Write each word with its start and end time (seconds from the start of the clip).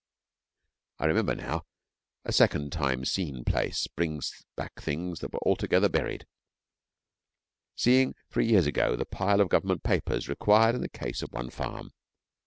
I 0.97 1.05
remember 1.05 1.35
now 1.35 1.67
a 2.25 2.31
second 2.33 2.71
time 2.71 3.05
seen 3.05 3.43
place 3.45 3.85
brings 3.85 4.43
back 4.55 4.81
things 4.81 5.19
that 5.19 5.31
were 5.31 5.47
altogether 5.47 5.89
buried 5.89 6.25
seeing 7.75 8.15
three 8.31 8.47
years 8.47 8.65
ago 8.65 8.95
the 8.95 9.05
pile 9.05 9.39
of 9.41 9.49
Government 9.49 9.83
papers 9.83 10.27
required 10.27 10.73
in 10.73 10.81
the 10.81 10.89
case 10.89 11.21
of 11.21 11.31
one 11.31 11.51
farm. 11.51 11.91